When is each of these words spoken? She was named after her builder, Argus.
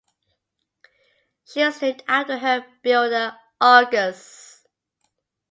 She 1.45 1.63
was 1.63 1.79
named 1.79 2.01
after 2.07 2.39
her 2.39 2.65
builder, 2.81 3.37
Argus. 3.61 4.65